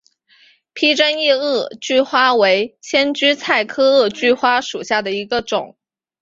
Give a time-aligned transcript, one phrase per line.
[0.73, 5.77] 披针叶萼距花为千屈菜科萼距花属下的一个种。